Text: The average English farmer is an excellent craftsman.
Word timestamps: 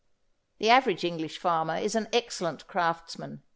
The 0.57 0.71
average 0.71 1.03
English 1.03 1.37
farmer 1.37 1.77
is 1.77 1.93
an 1.93 2.07
excellent 2.11 2.65
craftsman. 2.67 3.43